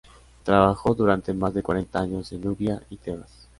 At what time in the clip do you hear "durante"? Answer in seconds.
0.95-1.31